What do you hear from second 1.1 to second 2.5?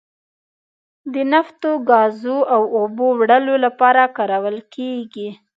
د نفتو، ګازو